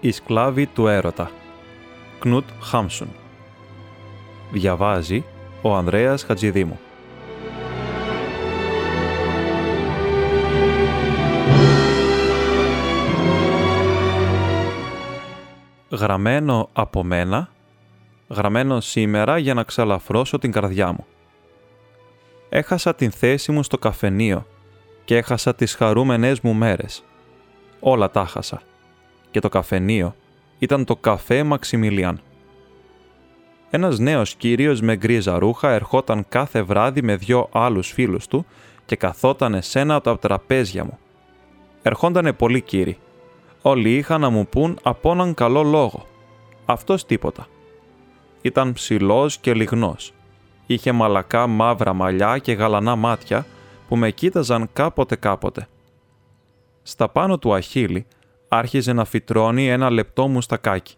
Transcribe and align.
«Η 0.00 0.10
σκλάβη 0.10 0.66
του 0.66 0.86
έρωτα» 0.86 1.30
Κνούτ 2.18 2.44
Χάμσουν 2.60 3.08
Διαβάζει 4.50 5.24
ο 5.62 5.74
Ανδρέας 5.74 6.22
Χατζηδήμου 6.22 6.78
Γραμμένο 15.90 16.68
από 16.72 17.04
μένα, 17.04 17.48
γραμμένο 18.28 18.80
σήμερα 18.80 19.38
για 19.38 19.54
να 19.54 19.62
ξαλαφρώσω 19.62 20.38
την 20.38 20.52
καρδιά 20.52 20.92
μου. 20.92 21.06
Έχασα 22.48 22.94
την 22.94 23.10
θέση 23.10 23.52
μου 23.52 23.62
στο 23.62 23.78
καφενείο 23.78 24.46
και 25.04 25.16
έχασα 25.16 25.54
τις 25.54 25.74
χαρούμενες 25.74 26.40
μου 26.40 26.54
μέρες. 26.54 27.04
Όλα 27.80 28.10
τα 28.10 28.26
χάσα. 28.26 28.62
Και 29.30 29.40
το 29.40 29.48
καφενείο 29.48 30.14
ήταν 30.58 30.84
το 30.84 30.96
καφέ 30.96 31.42
Μαξιμιλιάν. 31.42 32.20
Ένας 33.70 33.98
νέος 33.98 34.34
κύριος 34.34 34.80
με 34.80 34.96
γκρίζα 34.96 35.38
ρούχα 35.38 35.70
ερχόταν 35.70 36.24
κάθε 36.28 36.62
βράδυ 36.62 37.02
με 37.02 37.16
δυο 37.16 37.48
άλλους 37.52 37.88
φίλους 37.92 38.26
του 38.26 38.46
και 38.86 38.96
καθότανε 38.96 39.60
σε 39.60 39.80
ένα 39.80 39.94
από 39.94 40.04
τα 40.04 40.18
τραπέζια 40.18 40.84
μου. 40.84 40.98
Ερχόντανε 41.82 42.32
πολλοί 42.32 42.60
κύριοι. 42.60 42.98
Όλοι 43.62 43.96
είχαν 43.96 44.20
να 44.20 44.30
μου 44.30 44.46
πούν 44.46 44.78
από 44.82 45.12
έναν 45.12 45.34
καλό 45.34 45.62
λόγο. 45.62 46.06
Αυτός 46.64 47.06
τίποτα. 47.06 47.46
Ήταν 48.42 48.72
ψηλός 48.72 49.38
και 49.38 49.54
λιγνός. 49.54 50.12
Είχε 50.66 50.92
μαλακά 50.92 51.46
μαύρα 51.46 51.92
μαλλιά 51.92 52.38
και 52.38 52.52
γαλανά 52.52 52.96
μάτια 52.96 53.46
που 53.88 53.96
με 53.96 54.10
κοίταζαν 54.10 54.68
κάποτε 54.72 55.16
κάποτε. 55.16 55.68
Στα 56.82 57.08
πάνω 57.08 57.38
του 57.38 57.54
αχίλη 57.54 58.06
άρχιζε 58.52 58.92
να 58.92 59.04
φυτρώνει 59.04 59.68
ένα 59.68 59.90
λεπτό 59.90 60.28
μουστακάκι. 60.28 60.94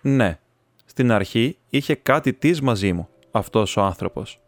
Ναι, 0.00 0.38
στην 0.84 1.12
αρχή 1.12 1.58
είχε 1.68 1.94
κάτι 1.94 2.32
της 2.32 2.60
μαζί 2.60 2.92
μου, 2.92 3.08
αυτός 3.30 3.76
ο 3.76 3.82
άνθρωπος. 3.82 4.40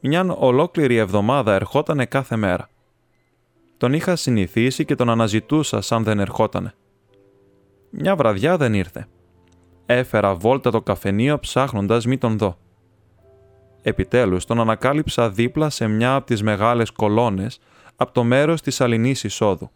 Μιαν 0.00 0.34
ολόκληρη 0.38 0.96
εβδομάδα 0.96 1.54
ερχότανε 1.54 2.06
κάθε 2.06 2.36
μέρα. 2.36 2.68
Τον 3.76 3.92
είχα 3.92 4.16
συνηθίσει 4.16 4.84
και 4.84 4.94
τον 4.94 5.10
αναζητούσα 5.10 5.80
σαν 5.80 6.04
δεν 6.04 6.20
ερχότανε. 6.20 6.74
Μια 7.90 8.16
βραδιά 8.16 8.56
δεν 8.56 8.74
ήρθε. 8.74 9.06
Έφερα 9.86 10.34
βόλτα 10.34 10.70
το 10.70 10.82
καφενείο 10.82 11.38
ψάχνοντας 11.38 12.06
μη 12.06 12.18
τον 12.18 12.38
δω. 12.38 12.58
Επιτέλους 13.82 14.44
τον 14.44 14.60
ανακάλυψα 14.60 15.30
δίπλα 15.30 15.70
σε 15.70 15.86
μια 15.86 16.14
από 16.14 16.26
τις 16.26 16.42
μεγάλες 16.42 16.90
κολόνες 16.90 17.58
από 17.96 18.12
το 18.12 18.24
μέρος 18.24 18.60
της 18.60 18.80
αλινής 18.80 19.24
εισόδου. 19.24 19.70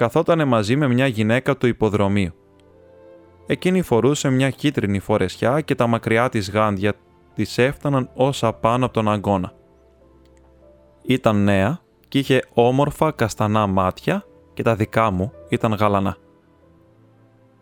Καθότανε 0.00 0.44
μαζί 0.44 0.76
με 0.76 0.88
μια 0.88 1.06
γυναίκα 1.06 1.56
του 1.56 1.66
υποδρομίου. 1.66 2.32
Εκείνη 3.46 3.82
φορούσε 3.82 4.30
μια 4.30 4.50
κίτρινη 4.50 4.98
φορεσιά 4.98 5.60
και 5.60 5.74
τα 5.74 5.86
μακριά 5.86 6.28
της 6.28 6.50
γάντια 6.50 6.92
της 7.34 7.58
έφταναν 7.58 8.10
όσα 8.14 8.52
πάνω 8.52 8.84
από 8.84 8.94
τον 8.94 9.08
αγκώνα. 9.08 9.52
Ήταν 11.02 11.44
νέα 11.44 11.80
και 12.08 12.18
είχε 12.18 12.42
όμορφα 12.54 13.10
καστανά 13.12 13.66
μάτια 13.66 14.24
και 14.54 14.62
τα 14.62 14.74
δικά 14.74 15.10
μου 15.10 15.32
ήταν 15.48 15.72
γαλανά. 15.72 16.16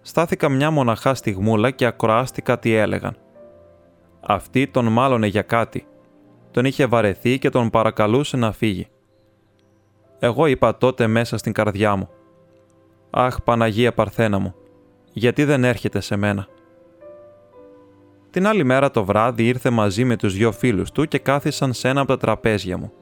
Στάθηκα 0.00 0.48
μια 0.48 0.70
μοναχά 0.70 1.14
στιγμούλα 1.14 1.70
και 1.70 1.86
ακροάστηκα 1.86 2.58
τι 2.58 2.72
έλεγαν. 2.72 3.16
Αυτή 4.20 4.66
τον 4.66 4.86
μάλωνε 4.86 5.26
για 5.26 5.42
κάτι. 5.42 5.86
Τον 6.50 6.64
είχε 6.64 6.86
βαρεθεί 6.86 7.38
και 7.38 7.50
τον 7.50 7.70
παρακαλούσε 7.70 8.36
να 8.36 8.52
φύγει. 8.52 8.86
Εγώ 10.18 10.46
είπα 10.46 10.76
τότε 10.76 11.06
μέσα 11.06 11.36
στην 11.36 11.52
καρδιά 11.52 11.96
μου. 11.96 12.08
«Αχ, 13.10 13.42
Παναγία 13.42 13.92
Παρθένα 13.92 14.38
μου, 14.38 14.54
γιατί 15.12 15.44
δεν 15.44 15.64
έρχεται 15.64 16.00
σε 16.00 16.16
μένα». 16.16 16.48
Την 18.30 18.46
άλλη 18.46 18.64
μέρα 18.64 18.90
το 18.90 19.04
βράδυ 19.04 19.46
ήρθε 19.46 19.70
μαζί 19.70 20.04
με 20.04 20.16
τους 20.16 20.34
δυο 20.34 20.52
φίλους 20.52 20.92
του 20.92 21.04
και 21.04 21.18
κάθισαν 21.18 21.72
σε 21.72 21.88
ένα 21.88 22.00
από 22.00 22.08
τα 22.08 22.16
τραπέζια 22.16 22.78
μου, 22.78 22.92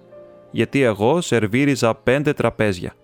γιατί 0.50 0.82
εγώ 0.82 1.20
σερβίριζα 1.20 1.94
πέντε 1.94 2.32
τραπέζια. 2.32 2.94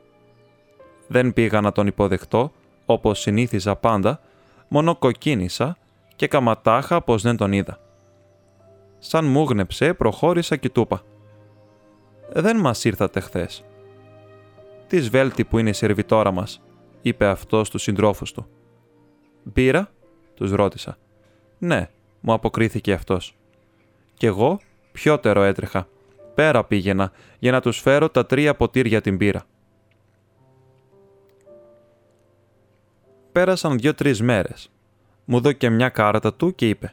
Δεν 1.07 1.33
πήγα 1.33 1.61
να 1.61 1.73
τον 1.73 1.87
υποδεχτώ, 1.87 2.53
όπως 2.87 3.21
συνήθιζα 3.21 3.77
πάντα, 3.77 4.21
μόνο 4.69 4.97
κοκκίνησα 4.97 5.77
και 6.17 6.29
καματάχα 6.29 7.03
πως 7.03 7.23
δεν 7.23 7.37
τον 7.37 7.53
είδα. 7.53 7.79
Σαν 8.99 9.25
μου 9.25 9.43
γνεψε, 9.43 9.95
προχώρησα 9.95 10.57
και 10.57 10.69
του 10.69 10.81
είπα. 10.81 11.03
«Δεν 12.33 12.57
μας 12.57 12.85
ήρθατε 12.85 13.21
χθες. 13.21 13.65
«Τι 14.87 15.01
σβέλτη 15.01 15.45
που 15.45 15.59
είναι 15.59 15.69
η 15.69 15.73
σερβιτόρα 15.73 16.31
μας», 16.31 16.62
είπε 17.03 17.27
αυτό 17.27 17.65
στους 17.65 17.83
συντρόφους 17.83 18.33
του. 18.33 18.47
«Μπύρα», 19.43 19.91
τους 20.35 20.51
ρώτησα. 20.51 20.99
«Ναι», 21.59 21.89
μου 22.21 22.33
αποκρίθηκε 22.33 22.93
αυτός. 22.93 23.37
Κι 24.15 24.27
εγώ 24.27 24.61
πιότερο 24.93 25.43
έτρεχα. 25.43 25.89
Πέρα 26.35 26.65
πήγαινα 26.65 27.12
για 27.39 27.53
να 27.53 27.61
τους 27.61 27.81
φέρω 27.81 28.09
τα 28.09 28.27
τρία 28.27 28.55
ποτήρια 28.55 29.01
την 29.01 29.17
μπύρα. 29.17 29.45
Πέρασαν 33.33 33.79
δύο-τρεις 33.79 34.23
μέρες. 34.23 34.71
Μου 35.25 35.41
δω 35.41 35.51
μια 35.71 35.89
κάρτα 35.89 36.35
του 36.35 36.55
και 36.55 36.69
είπε 36.69 36.93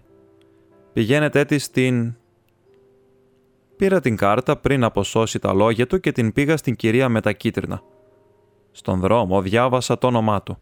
«Πηγαίνετε 0.94 1.40
έτσι 1.40 1.60
στην 1.60 2.16
Πήρα 3.80 4.00
την 4.00 4.16
κάρτα 4.16 4.58
πριν 4.58 4.84
αποσώσει 4.84 5.40
τα 5.40 5.54
λόγια 5.54 5.88
του 5.88 6.00
και 6.00 6.12
την 6.12 6.34
πήγα 6.34 6.58
στην 6.58 6.76
κυρία 6.76 7.10
με 7.10 7.22
τα 7.22 7.32
κίτρινα. 7.32 7.82
Στον 8.72 9.00
δρόμο 9.00 9.42
διάβασα 9.42 9.98
το 9.98 10.08
όνομά 10.08 10.44
του. 10.44 10.58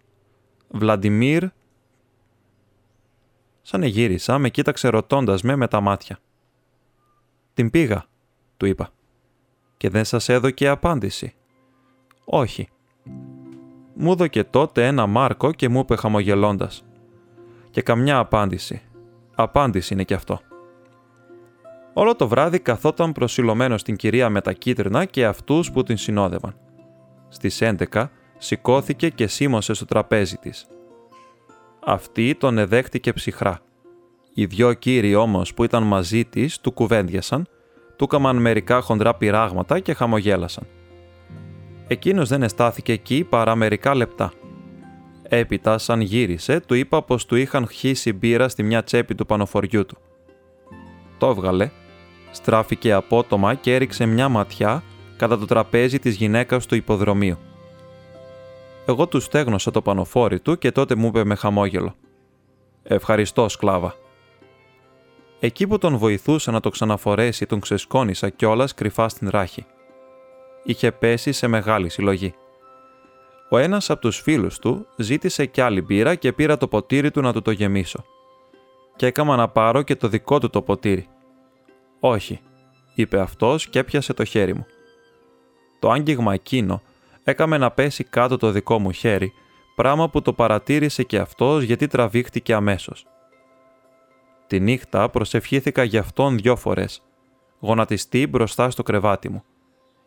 Βλαντιμίρ. 0.68 1.44
Σαν 3.62 3.84
γύρισα, 3.84 4.38
με 4.38 4.50
κοίταξε 4.50 4.88
ρωτώντας 4.88 5.41
με 5.41 5.56
με 5.56 5.68
τα 5.68 5.81
μάτια. 5.81 6.19
«Την 7.53 7.69
πήγα», 7.69 8.06
του 8.57 8.66
είπα. 8.66 8.90
«Και 9.78 9.90
δεν 9.90 10.06
σας 10.06 10.29
έδωκε 10.29 10.68
απάντηση». 10.68 11.35
«Όχι». 12.25 12.69
Μου 13.94 14.16
δώκε 14.16 14.44
τότε 14.44 14.88
ένα 14.88 15.06
μάρκο 15.07 15.51
και 15.51 15.69
μου 15.69 15.79
είπε 15.79 15.95
χαμογελώντας. 15.95 16.85
«Και 17.69 17.81
καμιά 17.81 18.18
απάντηση. 18.18 18.81
Απάντηση 19.35 19.94
είναι 19.94 20.03
κι 20.03 20.13
αυτό». 20.13 20.41
Όλο 21.94 22.16
το 22.16 22.28
βράδυ 22.28 22.59
καθόταν 22.59 23.12
προσιλωμένος 23.12 23.81
στην 23.81 23.95
κυρία 23.95 24.29
με 24.29 24.41
τα 24.41 24.53
κίτρινα 24.53 25.06
και 25.06 25.25
αυτούς 25.25 25.72
που 25.72 25.84
την 25.84 25.97
συνόδευαν. 25.97 26.56
Στις 27.29 27.61
11 27.61 28.09
σηκώθηκε 28.38 29.09
και 29.09 29.27
σίμωσε 29.27 29.73
στο 29.73 29.85
τραπέζι 29.85 30.38
της. 30.38 30.67
Αυτή 31.85 32.35
τον 32.35 32.57
εδέχτηκε 32.57 33.13
ψυχρά. 33.13 33.59
Οι 34.33 34.45
δυο 34.45 34.73
κύριοι 34.73 35.15
όμως 35.15 35.53
που 35.53 35.63
ήταν 35.63 35.83
μαζί 35.83 36.25
της 36.25 36.59
του 36.59 36.71
κουβέντιασαν, 36.71 37.47
του 37.95 38.07
καμαν 38.07 38.38
μερικά 38.38 38.81
χοντρά 38.81 39.15
πειράγματα 39.15 39.79
και 39.79 39.93
χαμογέλασαν. 39.93 40.67
Εκείνος 41.88 42.29
δεν 42.29 42.43
εστάθηκε 42.43 42.91
εκεί 42.91 43.23
παρά 43.23 43.55
μερικά 43.55 43.95
λεπτά. 43.95 44.31
Έπειτα, 45.23 45.77
σαν 45.77 46.01
γύρισε, 46.01 46.59
του 46.59 46.73
είπα 46.73 47.03
πως 47.03 47.25
του 47.25 47.35
είχαν 47.35 47.67
χύσει 47.67 48.13
μπύρα 48.13 48.49
στη 48.49 48.63
μια 48.63 48.83
τσέπη 48.83 49.15
του 49.15 49.25
πανοφοριού 49.25 49.85
του. 49.85 49.97
Το 51.17 51.27
έβγαλε 51.27 51.69
στράφηκε 52.31 52.94
απότομα 52.94 53.53
και 53.53 53.75
έριξε 53.75 54.05
μια 54.05 54.29
ματιά 54.29 54.83
κατά 55.17 55.38
το 55.38 55.45
τραπέζι 55.45 56.00
της 56.00 56.16
γυναίκας 56.16 56.66
του 56.66 56.75
υποδρομίου. 56.75 57.38
Εγώ 58.85 59.07
του 59.07 59.19
στέγνωσα 59.19 59.72
το 59.72 59.81
πανοφόρι 59.81 60.39
του 60.39 60.57
και 60.57 60.72
τότε 60.72 60.95
μου 60.95 61.07
είπε 61.07 61.23
με 61.23 61.35
χαμόγελο. 61.35 61.95
«Ευχαριστώ, 62.83 63.50
σκλάβα». 63.50 63.95
Εκεί 65.39 65.67
που 65.67 65.77
τον 65.77 65.97
βοηθούσα 65.97 66.51
να 66.51 66.59
το 66.59 66.69
ξαναφορέσει, 66.69 67.45
τον 67.45 67.59
ξεσκόνησα 67.59 68.29
κιόλας 68.29 68.74
κρυφά 68.74 69.09
στην 69.09 69.30
ράχη. 69.30 69.65
Είχε 70.63 70.92
πέσει 70.92 71.31
σε 71.31 71.47
μεγάλη 71.47 71.89
συλλογή. 71.89 72.33
Ο 73.50 73.57
ένας 73.57 73.89
από 73.89 74.01
τους 74.01 74.19
φίλους 74.19 74.59
του 74.59 74.88
ζήτησε 74.97 75.45
κι 75.45 75.62
άλλη 75.62 75.81
μπύρα 75.81 76.15
και 76.15 76.33
πήρα 76.33 76.57
το 76.57 76.68
ποτήρι 76.68 77.12
του 77.12 77.21
να 77.21 77.33
του 77.33 77.42
το 77.42 77.51
γεμίσω. 77.51 78.03
Και 78.95 79.06
έκαμα 79.06 79.36
να 79.36 79.47
πάρω 79.47 79.81
και 79.81 79.95
το 79.95 80.07
δικό 80.07 80.39
του 80.39 80.50
το 80.50 80.62
ποτήρι. 80.62 81.07
«Όχι», 82.00 82.39
είπε 82.95 83.19
αυτός 83.19 83.68
και 83.68 83.80
έπιασε 83.80 84.13
το 84.13 84.24
χέρι 84.24 84.53
μου. 84.56 84.65
Το 85.79 85.91
άγγιγμα 85.91 86.33
εκείνο 86.33 86.81
έκαμε 87.24 87.57
να 87.57 87.71
πέσει 87.71 88.03
κάτω 88.03 88.38
το 88.38 88.51
δικό 88.51 88.79
μου 88.79 88.91
χέρι, 88.91 89.33
πράγμα 89.75 90.09
που 90.09 90.21
το 90.21 90.33
παρατήρησε 90.33 91.03
και 91.03 91.18
αυτός 91.18 91.63
γιατί 91.63 91.88
τραβήχτηκε 91.88 92.53
αμέσως. 92.53 93.06
Τη 94.47 94.59
νύχτα 94.59 95.09
προσευχήθηκα 95.09 95.83
για 95.83 96.00
αυτόν 96.00 96.38
δυο 96.38 96.56
φορές, 96.56 97.03
γονατιστή 97.59 98.27
μπροστά 98.27 98.69
στο 98.69 98.83
κρεβάτι 98.83 99.29
μου 99.29 99.44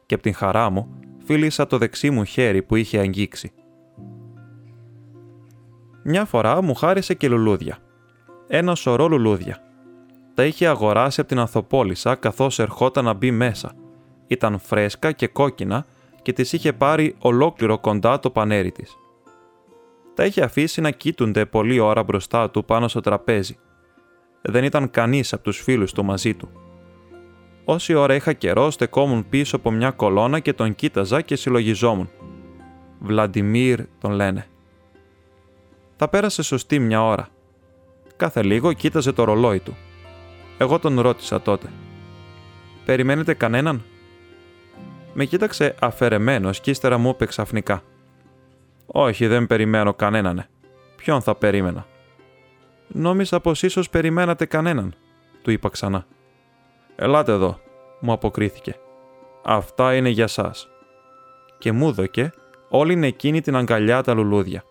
και 0.07 0.15
από 0.15 0.23
την 0.23 0.35
χαρά 0.35 0.71
μου 0.71 0.99
φίλησα 1.25 1.67
το 1.67 1.79
δεξί 1.79 2.11
μου 2.11 2.25
χέρι 2.25 2.63
που 2.63 2.77
είχε 2.77 2.99
αγγίξει. 2.99 3.53
Μια 6.05 6.25
φορά 6.25 6.63
μου 6.63 6.75
χάρισε 6.75 7.15
και 7.15 7.29
λουλούδια. 7.29 7.79
Ένα 8.49 8.75
σωρό 8.75 9.09
λουλούδια 9.09 9.65
τα 10.35 10.47
είχε 10.47 10.67
αγοράσει 10.67 11.21
από 11.21 11.29
την 11.29 11.39
Ανθοπόλισσα 11.39 12.15
καθώς 12.15 12.59
ερχόταν 12.59 13.05
να 13.05 13.13
μπει 13.13 13.31
μέσα. 13.31 13.73
Ήταν 14.31 14.59
φρέσκα 14.59 15.13
και 15.13 15.27
κόκκινα 15.27 15.87
και 16.23 16.33
τις 16.33 16.53
είχε 16.53 16.73
πάρει 16.73 17.17
ολόκληρο 17.19 17.79
κοντά 17.79 18.19
το 18.19 18.31
πανέρι 18.31 18.73
της. 18.73 18.97
Τα 20.15 20.25
είχε 20.25 20.43
αφήσει 20.43 20.81
να 20.81 20.91
κοίτουνται 20.91 21.47
πολλή 21.47 21.79
ώρα 21.79 22.03
μπροστά 22.03 22.51
του 22.51 22.65
πάνω 22.65 22.89
στο 22.89 23.01
τραπέζι. 23.01 23.59
Δεν 24.43 24.65
ήταν 24.65 24.91
κανείς 24.91 25.33
από 25.33 25.43
τους 25.43 25.59
φίλους 25.59 25.93
του 25.93 26.05
μαζί 26.05 26.35
του. 26.35 26.49
Όση 27.65 27.95
ώρα 27.95 28.15
είχα 28.15 28.33
καιρό, 28.33 28.71
στεκόμουν 28.71 29.29
πίσω 29.29 29.57
από 29.57 29.71
μια 29.71 29.91
κολόνα 29.91 30.39
και 30.39 30.53
τον 30.53 30.75
κοίταζα 30.75 31.21
και 31.21 31.37
συλλογιζόμουν. 31.37 32.11
Βλαντιμίρ 32.99 33.81
τον 33.99 34.13
λένε. 34.13 34.47
Τα 35.97 36.09
πέρασε 36.09 36.43
σωστή 36.43 36.79
μια 36.79 37.05
ώρα. 37.05 37.29
Κάθε 38.17 38.43
λίγο 38.43 38.73
κοίταζε 38.73 39.13
το 39.13 39.25
ρολόι 39.25 39.59
του. 39.59 39.77
Εγώ 40.59 40.79
τον 40.79 41.01
ρώτησα 41.01 41.41
τότε. 41.41 41.73
«Περιμένετε 42.85 43.35
κανέναν» 43.35 43.85
Με 45.13 45.25
κοίταξε 45.25 45.75
αφαιρεμένος 45.81 46.61
και 46.61 46.71
ύστερα 46.71 46.99
μου 46.99 47.09
είπε 47.09 47.27
ξαφνικά. 47.27 47.83
«Όχι, 48.87 49.27
δεν 49.27 49.47
περιμένω 49.47 49.95
κανέναν. 49.95 50.47
Ποιον 50.97 51.21
θα 51.21 51.35
περίμενα» 51.35 51.87
Νόμιζα 52.93 53.41
πως 53.41 53.63
ίσως 53.63 53.91
περιμένατε 53.91 54.45
κανέναν, 54.45 54.95
του 55.43 55.51
είπα 55.51 55.69
ξανά. 55.69 56.07
Ελάτε 56.97 57.33
εδώ, 57.33 57.61
μου 58.01 58.13
αποκρίθηκε. 58.13 58.77
Αυτά 59.45 59.95
είναι 59.95 60.09
για 60.09 60.27
σας. 60.27 60.69
Και 61.59 61.73
μου 61.73 61.93
δωκε 61.93 62.33
όλη 62.69 62.93
είναι 62.93 63.07
εκείνη 63.07 63.41
την 63.41 63.57
αγκαλιά 63.57 64.03
τα 64.03 64.15
λουλούδια. 64.15 64.65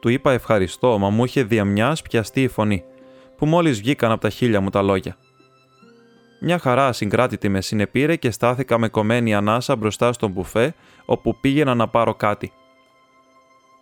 Του 0.00 0.08
είπα 0.08 0.32
ευχαριστώ, 0.32 0.98
μα 0.98 1.10
μου 1.10 1.24
είχε 1.24 1.42
διαμιάς 1.42 2.02
πιαστεί 2.02 2.42
η 2.42 2.48
φωνή, 2.48 2.84
που 3.36 3.46
μόλις 3.46 3.78
βγήκαν 3.78 4.10
από 4.10 4.20
τα 4.20 4.30
χείλια 4.30 4.60
μου 4.60 4.70
τα 4.70 4.82
λόγια. 4.82 5.16
Μια 6.40 6.58
χαρά 6.58 6.92
συγκράτητη 6.92 7.48
με 7.48 7.60
συνεπήρε 7.60 8.16
και 8.16 8.30
στάθηκα 8.30 8.78
με 8.78 8.88
κομμένη 8.88 9.34
ανάσα 9.34 9.76
μπροστά 9.76 10.12
στον 10.12 10.30
μπουφέ, 10.30 10.74
όπου 11.04 11.40
πήγαινα 11.40 11.74
να 11.74 11.88
πάρω 11.88 12.14
κάτι. 12.14 12.52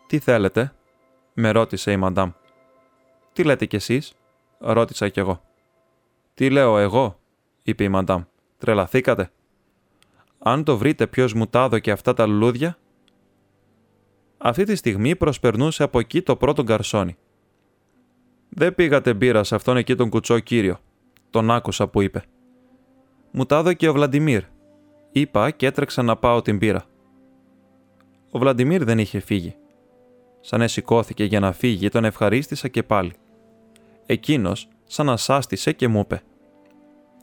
«Τι 0.07 0.19
θέλετε» 0.19 0.73
με 1.35 1.51
ρώτησε 1.51 1.93
η 1.93 1.97
μαντάμ. 1.97 2.31
«Τι 3.33 3.45
λέτε 3.45 3.67
κι 3.67 3.77
εσείς» 3.77 4.15
ρώτησα 4.59 5.09
κι 5.09 5.19
εγώ. 5.19 5.43
«Τι 6.35 6.51
λέω 6.51 6.79
εγώ» 6.79 7.19
είπε 7.63 7.85
η 7.85 7.89
μαντάμ. 7.89 8.23
«Τρελαθήκατε» 8.59 9.31
«Αν 10.39 10.65
το 10.65 10.77
βρείτε 10.77 11.07
ποιος 11.07 11.35
μου 11.35 11.47
τα 11.47 11.79
και 11.79 11.91
αυτά 11.91 12.15
τα 12.15 12.27
λουλούδια» 12.27 12.79
Αυτή 14.39 14.65
τη 14.65 14.75
στιγμή 14.75 15.17
προσπερνούσε 15.17 15.83
από 15.83 15.99
εκεί 15.99 16.23
το 16.23 16.37
πρώτο 16.37 16.63
γκαρσόνι. 16.63 17.17
«Δεν 18.49 18.75
πήγατε 18.75 19.15
μπύρα 19.15 19.45
σε 19.45 19.55
αυτόν 19.55 19.77
εκεί 19.77 19.95
τον 19.95 20.09
κουτσό 20.09 20.39
κύριο», 20.39 20.79
τον 21.31 21.51
άκουσα 21.51 21.89
που 21.89 22.01
είπε. 22.01 22.25
«Μου 23.39 23.47
τα 23.47 23.73
και 23.73 23.89
ο 23.89 23.93
Βλαντιμίρ», 23.93 24.43
είπα 25.13 25.51
και 25.51 25.67
έτρεξα 25.67 26.03
να 26.03 26.17
πάω 26.17 26.43
την 26.43 26.59
πύρα. 26.59 26.85
Ο 28.31 28.39
Βλαντιμίρ 28.39 28.85
δεν 28.85 28.99
είχε 28.99 29.21
φύγει. 29.21 29.55
Σαν 30.41 30.61
εσηκώθηκε 30.61 31.25
για 31.25 31.41
να 31.41 31.53
φύγει, 31.53 31.89
τον 31.89 32.05
ευχαρίστησα 32.05 32.69
και 32.69 32.83
πάλι. 32.83 33.13
Εκείνος 34.07 34.69
σαν 34.85 35.11
ασάστησε 35.11 35.73
και 35.73 35.89
μου 35.89 36.01
είπε 36.01 36.23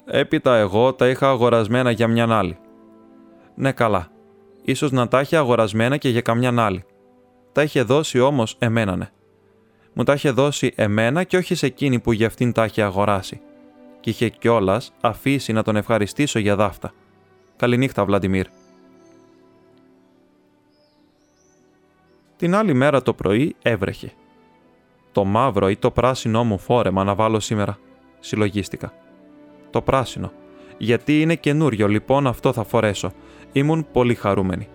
«Έπειτα 0.06 0.56
εγώ 0.56 0.94
τα 0.94 1.10
είχα 1.10 1.30
αγορασμένα 1.30 1.92
για 1.92 2.08
μιαν 2.08 2.32
άλλη». 2.32 2.58
«Ναι 3.56 3.72
καλά, 3.72 4.12
ίσως 4.64 4.92
να 4.92 5.08
τα 5.08 5.22
είχε 5.22 5.38
αγορασμένα 5.38 5.98
και 5.98 6.10
για 6.10 6.22
καμιάν 6.22 6.60
άλλη. 6.60 6.86
Τα 7.52 7.64
είχε 7.64 7.82
δώσει 7.82 8.20
όμως 8.20 8.56
εμένα 8.60 8.96
ναι. 8.96 9.10
Μου 9.94 10.04
τα 10.04 10.14
είχε 10.14 10.32
δώσει 10.32 10.74
εμένα 10.76 11.24
και 11.24 11.38
όχι 11.38 11.56
σε 11.56 11.66
εκείνη 11.66 12.00
που 12.00 12.12
για 12.12 12.28
αυτήν 12.28 12.52
τα 12.52 12.66
είχε 12.66 12.82
αγοράσει. 12.84 13.42
Και 14.04 14.10
είχε 14.10 14.30
κιόλας 14.30 14.94
αφήσει 15.02 15.54
να 15.54 15.64
τον 15.64 15.76
ευχαριστήσω 15.76 16.40
για 16.40 16.56
δάφτα. 16.56 16.92
Καληνύχτα, 17.56 18.06
Βλαντιμίρ. 18.06 18.48
Την 22.38 22.56
άλλη 22.56 22.74
μέρα 22.74 23.02
το 23.02 23.14
πρωί 23.14 23.56
έβρεχε. 23.62 24.12
Το 25.12 25.24
μαύρο 25.26 25.70
ή 25.70 25.78
το 25.78 25.92
πράσινό 25.92 26.44
μου 26.44 26.58
φόρεμα 26.60 27.04
να 27.04 27.16
βάλω 27.16 27.40
σήμερα, 27.40 27.78
συλλογίστηκα. 28.20 28.94
Το 29.70 29.82
πράσινο. 29.82 30.32
Γιατί 30.78 31.22
είναι 31.22 31.36
καινούριο, 31.36 31.88
λοιπόν 31.88 32.28
αυτό 32.28 32.54
θα 32.54 32.64
φορέσω. 32.64 33.12
Ήμουν 33.52 33.88
πολύ 33.92 34.16
χαρούμενη. 34.16 34.68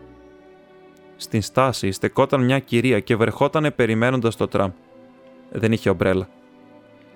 Στην 1.17 1.43
στάση 1.43 1.91
στεκόταν 1.91 2.45
μια 2.45 2.59
κυρία 2.59 3.01
και 3.01 3.17
βρεχότανε 3.17 3.71
περιμένοντας 3.71 4.37
το 4.37 4.49
τραμ. 4.49 4.71
Δεν 5.51 5.73
είχε 5.73 5.91
ομπρέλα. 5.91 6.29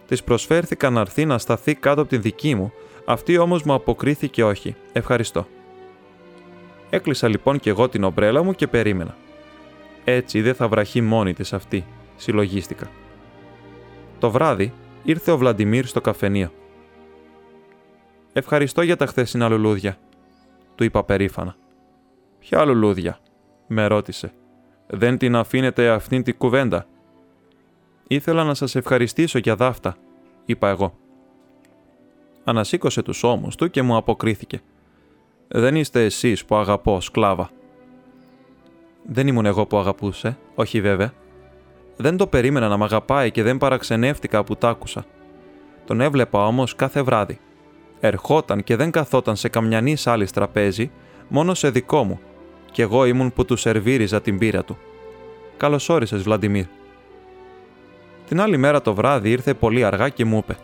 Της 0.06 0.22
προσφέρθηκα 0.24 0.90
να 0.90 1.00
έρθει 1.00 1.24
να 1.24 1.38
σταθεί 1.38 1.74
κάτω 1.74 2.00
από 2.00 2.10
την 2.10 2.22
δική 2.22 2.54
μου, 2.54 2.72
αυτή 3.04 3.38
όμως 3.38 3.62
μου 3.62 3.72
αποκρίθηκε 3.74 4.44
όχι. 4.44 4.76
Ευχαριστώ. 4.92 5.46
Έκλεισα 6.90 7.28
λοιπόν 7.28 7.60
και 7.60 7.70
εγώ 7.70 7.88
την 7.88 8.04
ομπρέλα 8.04 8.42
μου 8.42 8.52
και 8.52 8.66
περίμενα. 8.66 9.16
Έτσι 10.04 10.40
δεν 10.40 10.54
θα 10.54 10.68
βραχεί 10.68 11.00
μόνη 11.00 11.34
της 11.34 11.52
αυτή, 11.52 11.84
συλλογίστηκα. 12.16 12.90
Το 14.18 14.30
βράδυ 14.30 14.72
ήρθε 15.02 15.30
ο 15.30 15.38
Βλαντιμίρ 15.38 15.86
στο 15.86 16.00
καφενείο. 16.00 16.52
Ευχαριστώ 18.32 18.82
για 18.82 18.96
τα 18.96 19.06
χθεσινά 19.06 19.48
λουλούδια, 19.48 19.96
του 20.74 20.84
είπα 20.84 21.04
περήφανα. 21.04 21.56
Ποια 22.38 22.64
λουλούδια, 22.64 23.18
με 23.66 23.86
ρώτησε. 23.86 24.32
Δεν 24.86 25.18
την 25.18 25.36
αφήνετε 25.36 25.88
αυτήν 25.88 26.22
την 26.22 26.36
κουβέντα. 26.36 26.86
Ήθελα 28.06 28.44
να 28.44 28.54
σας 28.54 28.74
ευχαριστήσω 28.74 29.38
για 29.38 29.56
δάφτα, 29.56 29.96
είπα 30.44 30.68
εγώ. 30.68 30.94
Ανασήκωσε 32.44 33.02
τους 33.02 33.22
ώμους 33.22 33.56
του 33.56 33.70
και 33.70 33.82
μου 33.82 33.96
αποκρίθηκε. 33.96 34.60
Δεν 35.48 35.76
είστε 35.76 36.04
εσείς 36.04 36.44
που 36.44 36.56
αγαπώ, 36.56 37.00
σκλάβα. 37.00 37.50
Δεν 39.06 39.26
ήμουν 39.26 39.46
εγώ 39.46 39.66
που 39.66 39.76
αγαπούσε, 39.76 40.38
όχι 40.54 40.80
βέβαια. 40.80 41.12
Δεν 41.96 42.16
το 42.16 42.26
περίμενα 42.26 42.68
να 42.68 42.76
μ' 42.76 42.82
αγαπάει 42.82 43.30
και 43.30 43.42
δεν 43.42 43.58
παραξενεύτηκα 43.58 44.44
που 44.44 44.56
τ' 44.56 44.64
άκουσα. 44.64 45.04
Τον 45.84 46.00
έβλεπα 46.00 46.46
όμως 46.46 46.76
κάθε 46.76 47.02
βράδυ. 47.02 47.38
Ερχόταν 48.00 48.64
και 48.64 48.76
δεν 48.76 48.90
καθόταν 48.90 49.36
σε 49.36 49.48
καμιανής 49.48 50.06
άλλη 50.06 50.26
τραπέζι, 50.30 50.90
μόνο 51.28 51.54
σε 51.54 51.70
δικό 51.70 52.04
μου, 52.04 52.20
κι 52.70 52.82
εγώ 52.82 53.04
ήμουν 53.04 53.32
που 53.32 53.44
του 53.44 53.56
σερβίριζα 53.56 54.20
την 54.20 54.38
πύρα 54.38 54.64
του. 54.64 54.78
Καλώ 55.56 55.86
όρισε, 55.88 56.16
Βλαντιμίρ. 56.16 56.66
Την 58.32 58.40
άλλη 58.40 58.56
μέρα 58.56 58.82
το 58.82 58.94
βράδυ 58.94 59.30
ήρθε 59.30 59.54
πολύ 59.54 59.84
αργά 59.84 60.08
και 60.08 60.24
μου 60.24 60.36
είπε: 60.36 60.56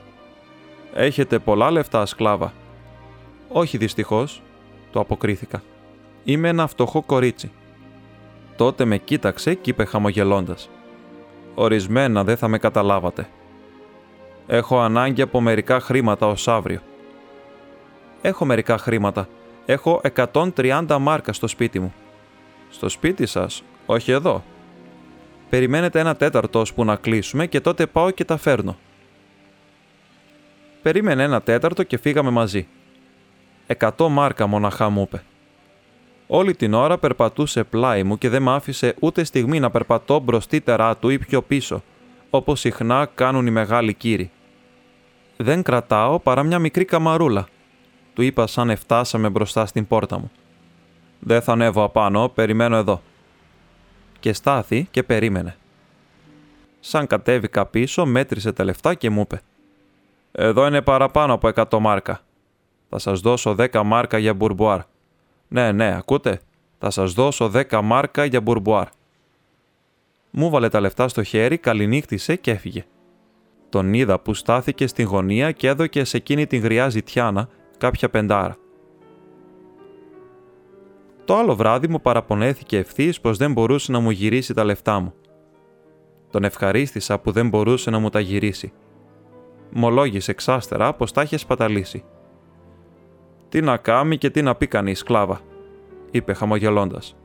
Έχετε 0.95 1.39
πολλά 1.39 1.71
λεφτά, 1.71 2.07
σκλάβα. 2.07 2.53
Όχι 3.49 3.77
δυστυχώς, 3.77 4.43
του 4.93 5.01
αποκρίθηκα. 5.01 5.63
Είμαι 6.25 6.49
ένα 6.49 6.67
φτωχό 6.67 7.03
κορίτσι. 7.03 7.51
Τότε 8.57 8.85
με 8.85 8.99
κοίταξε 8.99 9.55
και 9.55 9.71
είπε 9.71 9.85
χαμογελώντας: 9.85 10.71
Ορισμένα 11.55 12.25
δεν 12.25 12.37
θα 12.37 12.49
με 12.49 12.59
καταλάβατε. 12.59 13.29
Έχω 14.47 14.81
ανάγκη 14.81 15.23
από 15.23 15.41
μερικά 15.41 15.81
χρήματα 15.81 16.27
ως 16.27 16.49
αύριο. 16.49 16.81
Έχω 18.23 18.45
μερικά 18.45 18.79
χρήματα, 18.79 19.29
Έχω 19.67 20.01
130 20.15 20.99
μάρκα 21.01 21.33
στο 21.33 21.47
σπίτι 21.47 21.81
μου. 21.81 21.95
Στο 22.71 22.89
σπίτι 22.89 23.27
σας, 23.27 23.63
όχι 23.87 24.11
εδώ. 24.11 24.43
Περιμένετε 25.51 26.01
ένα 26.01 26.17
τέταρτο 26.17 26.63
που 26.75 26.85
να 26.85 26.97
κλείσουμε 26.97 27.47
και 27.47 27.61
τότε 27.61 27.87
πάω 27.87 28.11
και 28.11 28.25
τα 28.25 28.37
φέρνω. 28.37 28.77
Περίμενε 30.83 31.23
ένα 31.23 31.43
τέταρτο 31.43 31.83
και 31.83 31.99
φύγαμε 31.99 32.31
μαζί. 32.31 32.67
Εκατό 33.67 34.09
μάρκα 34.09 34.47
μοναχά 34.47 34.89
μου 34.89 35.03
είπε. 35.03 35.23
Όλη 36.27 36.55
την 36.55 36.75
ώρα 36.75 36.99
περπατούσε 36.99 37.65
πλάι 37.65 38.03
μου 38.03 38.19
και 38.19 38.29
δεν 38.29 38.43
μ' 38.43 38.49
άφησε 38.49 38.95
ούτε 39.01 39.25
στιγμή 39.25 39.61
να 39.61 39.71
περπατώ 39.71 40.19
μπροστύτερά 40.21 40.97
του 40.97 41.09
ή 41.09 41.19
πιο 41.19 41.43
πίσω, 41.43 41.83
όπως 42.31 42.61
συχνά 42.61 43.11
κάνουν 43.15 43.47
οι 43.47 43.51
μεγάλοι 43.51 43.95
κύριοι. 43.95 44.31
Δεν 45.37 45.63
κρατάω 45.63 46.19
παρά 46.19 46.43
μια 46.43 46.59
μικρή 46.59 46.85
καμαρούλα, 46.85 47.49
του 48.15 48.23
είπα 48.23 48.47
σαν 48.47 48.71
εφτάσαμε 48.71 49.29
μπροστά 49.29 49.67
στην 49.67 49.87
πόρτα 49.87 50.19
μου. 50.19 50.31
Δεν 51.19 51.43
θα 51.43 51.53
ανέβω 51.53 51.83
απάνω, 51.83 52.29
περιμένω 52.29 52.77
εδώ. 52.77 53.03
Και 54.21 54.33
στάθη 54.33 54.89
και 54.91 55.03
περίμενε. 55.03 55.57
Σαν 56.81 57.07
κατέβηκα 57.07 57.67
πίσω, 57.67 58.07
μέτρησε 58.07 58.53
τα 58.53 58.65
λεφτά 58.65 58.95
και 58.95 59.11
μου 59.11 59.21
είπε 59.21 59.41
«Εδώ 60.33 60.67
είναι 60.67 60.83
παραπάνω 60.83 61.33
από 61.33 61.51
100 61.55 61.79
μάρκα. 61.79 62.21
Θα 62.89 62.99
σας 62.99 63.21
δώσω 63.21 63.55
10 63.59 63.83
μάρκα 63.85 64.19
για 64.19 64.35
μπουρμπουάρ. 64.35 64.81
Ναι, 65.49 65.73
ναι, 65.73 65.97
ακούτε. 65.97 66.41
Θα 66.79 66.91
σας 66.91 67.13
δώσω 67.13 67.51
10 67.55 67.81
μάρκα 67.83 68.25
για 68.25 68.41
μπουρμπουάρ». 68.41 68.89
Μου 70.31 70.51
βάλε 70.51 70.69
τα 70.69 70.81
λεφτά 70.81 71.09
στο 71.09 71.23
χέρι, 71.23 71.59
καληνύχτησε 71.59 72.37
και 72.37 72.51
έφυγε. 72.51 72.85
Τον 73.69 73.95
είδα 73.95 74.19
που 74.19 74.35
στάθηκε 74.35 74.87
στην 74.87 75.07
γωνία 75.07 75.53
και 75.53 75.69
έδωκε 75.69 76.05
σε 76.05 76.17
εκείνη 76.17 76.47
την 76.47 76.61
γριά 76.61 76.89
ζητιάνα 76.89 77.49
κάποια 77.79 78.09
πεντάρα. 78.09 78.57
Το 81.29 81.37
άλλο 81.37 81.57
βράδυ 81.57 81.89
μου 81.89 82.01
παραπονέθηκε 82.01 82.79
ευθύς 82.79 83.21
πως 83.21 83.37
δεν 83.37 83.53
μπορούσε 83.53 83.93
να 83.93 84.01
μου 84.01 84.11
γυρίσει 84.11 84.55
τα 84.55 84.65
λεφτά 84.65 85.01
μου. 85.01 85.15
Τον 86.31 86.45
ευχαρίστησα 86.45 87.19
που 87.19 87.31
δεν 87.31 87.49
μπορούσε 87.49 87.91
να 87.91 87.99
μου 87.99 88.09
τα 88.09 88.21
γυρίσει. 88.21 88.73
Μολόγησε 89.71 90.31
εξάστερα 90.31 90.95
πως 90.95 91.13
τα 91.13 91.23
είχε 91.23 91.37
σπαταλήσει. 91.37 92.05
Τι 93.49 93.61
να 93.61 93.77
κάνει 93.77 94.19
και 94.19 94.31
τι 94.31 94.43
να 94.43 94.55
πει 94.55 94.67
κανείς, 94.67 94.99
σκλάβα, 94.99 95.41
είπε 96.11 96.33
χαμογελώντας. 96.33 97.17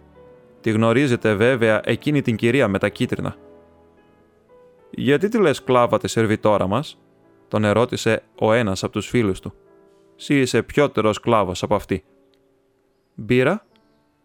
Τη 0.61 0.71
γνωρίζετε 0.71 1.33
βέβαια 1.33 1.81
εκείνη 1.83 2.21
την 2.21 2.35
κυρία 2.35 2.67
με 2.67 2.79
τα 2.79 2.89
κίτρινα. 2.89 3.35
«Γιατί 4.89 5.27
τη 5.29 5.39
λες 5.39 5.63
κλάβα 5.63 5.97
τη 5.97 6.07
σερβιτόρα 6.07 6.67
μας» 6.67 7.01
τον 7.47 7.63
ερώτησε 7.63 8.23
ο 8.39 8.53
ένας 8.53 8.83
από 8.83 8.93
τους 8.93 9.07
φίλους 9.07 9.39
του. 9.39 9.53
«Σύ 10.15 10.39
είσαι 10.39 10.61
πιότερος 10.63 11.19
κλάβος 11.19 11.63
από 11.63 11.75
αυτή». 11.75 12.03
«Μπύρα» 13.15 13.65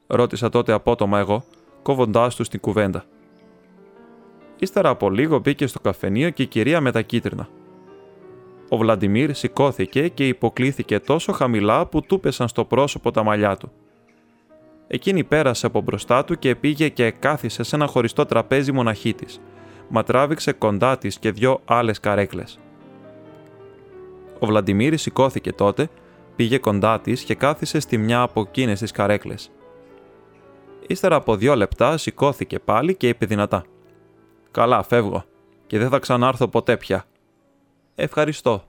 ρώτησα 0.08 0.48
τότε 0.48 0.72
απότομα 0.72 1.18
εγώ, 1.18 1.44
κόβοντάς 1.82 2.34
τους 2.34 2.46
στην 2.46 2.60
κουβέντα. 2.60 3.04
Ύστερα 4.58 4.88
από 4.88 5.10
λίγο 5.10 5.38
μπήκε 5.38 5.66
στο 5.66 5.80
καφενείο 5.80 6.30
και 6.30 6.42
η 6.42 6.46
κυρία 6.46 6.80
με 6.80 6.92
τα 6.92 7.02
κίτρινα. 7.02 7.48
Ο 8.68 8.76
Βλαντιμίρ 8.76 9.34
σηκώθηκε 9.34 10.08
και 10.08 10.28
υποκλήθηκε 10.28 10.98
τόσο 10.98 11.32
χαμηλά 11.32 11.86
που 11.86 12.02
του 12.02 12.20
πέσαν 12.20 12.48
στο 12.48 12.64
πρόσωπο 12.64 13.10
τα 13.10 13.22
μαλλιά 13.22 13.56
του. 13.56 13.72
Εκείνη 14.86 15.24
πέρασε 15.24 15.66
από 15.66 15.80
μπροστά 15.80 16.24
του 16.24 16.38
και 16.38 16.54
πήγε 16.54 16.88
και 16.88 17.10
κάθισε 17.10 17.62
σε 17.62 17.76
ένα 17.76 17.86
χωριστό 17.86 18.26
τραπέζι 18.26 18.72
μοναχή 18.72 19.14
της. 19.14 19.40
Μα 19.88 20.02
τράβηξε 20.02 20.52
κοντά 20.52 20.98
της 20.98 21.18
και 21.18 21.30
δυο 21.30 21.60
άλλες 21.64 22.00
καρέκλες. 22.00 22.58
Ο 24.38 24.46
Βλαντιμίρ 24.46 24.98
σηκώθηκε 24.98 25.52
τότε, 25.52 25.88
πήγε 26.36 26.58
κοντά 26.58 27.00
της 27.00 27.22
και 27.22 27.34
κάθισε 27.34 27.80
στη 27.80 27.98
μια 27.98 28.20
από 28.20 28.40
εκείνες 28.40 28.78
τις 28.78 28.90
καρέκλες. 28.90 29.50
Ύστερα 30.90 31.16
από 31.16 31.36
δύο 31.36 31.54
λεπτά 31.54 31.96
σηκώθηκε 31.96 32.58
πάλι 32.58 32.96
και 32.96 33.08
είπε 33.08 33.26
δυνατά: 33.26 33.64
Καλά, 34.50 34.82
φεύγω, 34.82 35.24
και 35.66 35.78
δεν 35.78 35.88
θα 35.88 35.98
ξανάρθω 35.98 36.48
ποτέ 36.48 36.76
πια. 36.76 37.04
Ευχαριστώ, 37.94 38.64